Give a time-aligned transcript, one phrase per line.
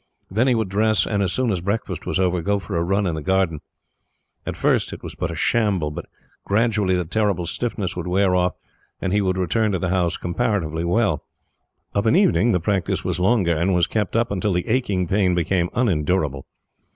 [0.31, 3.05] Then he would dress and, as soon as breakfast was over, go for a run
[3.05, 3.59] in the garden.
[4.47, 6.07] At first it was but a shamble, but
[6.43, 8.53] gradually the terrible stiffness would wear off,
[8.99, 11.23] and he would return to the house comparatively well.
[11.93, 15.35] Of an evening the practice was longer, and was kept up until the aching pain
[15.35, 16.47] became unendurable.